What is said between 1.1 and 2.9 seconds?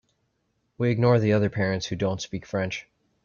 the other parents who don’t speak French.